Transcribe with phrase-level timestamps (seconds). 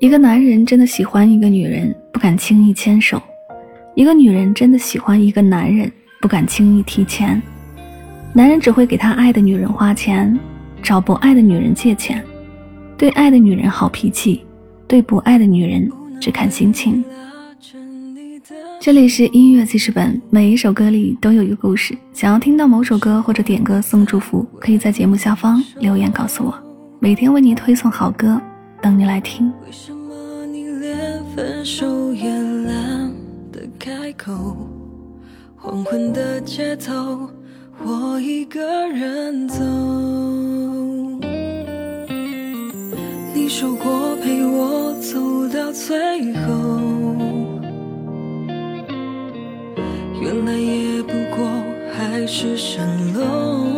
[0.00, 3.18] 一个男人真的喜欢一个女人，不敢轻易牵手；
[3.94, 5.92] 一个女人真的喜欢一个男人，
[6.22, 7.40] 不敢轻易提钱。
[8.32, 10.40] 男人只会给他爱的女人花钱，
[10.82, 12.24] 找不爱的女人借钱，
[12.96, 14.42] 对爱的女人好脾气，
[14.88, 15.86] 对不爱的女人
[16.18, 17.04] 只看心情。
[18.80, 21.94] 这里是音乐记事本，每一首歌里都有一个故事。
[22.14, 26.54] 想要听到某首歌或者点歌送祝福，可以在节目下方留言告诉我。
[27.00, 28.40] 每天为你推送好歌。
[28.82, 29.52] 等你来听。
[29.64, 33.12] 为什么你连分手也懒
[33.52, 34.56] 得开口
[35.56, 37.28] 黄昏的街头
[37.84, 39.62] 我一个人走。
[43.34, 46.52] 你说过陪我走到最后
[50.20, 51.46] 原来也不过
[51.92, 52.80] 海市蜃
[53.14, 53.69] 楼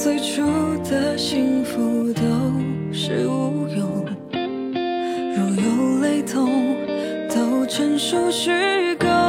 [0.00, 0.42] 最初
[0.88, 2.22] 的幸福都
[2.92, 4.06] 是无用？
[4.32, 6.76] 若有雷同，
[7.28, 9.27] 都成熟虚构。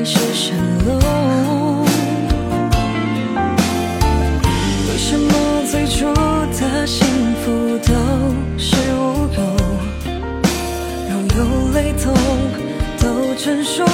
[0.00, 0.54] 海市蜃
[0.86, 1.84] 楼
[4.88, 5.28] 为什么
[5.70, 6.06] 最初
[6.58, 7.06] 的幸
[7.44, 7.92] 福都
[8.56, 9.38] 是无有？
[11.06, 11.38] 若有
[11.74, 12.14] 泪痛
[12.98, 13.84] 都成熟